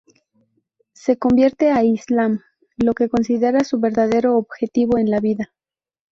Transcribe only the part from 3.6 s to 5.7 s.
su verdadero objetivo en la vida.